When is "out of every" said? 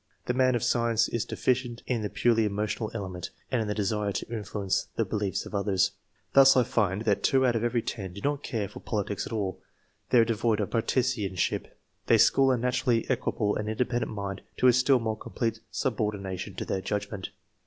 7.45-7.83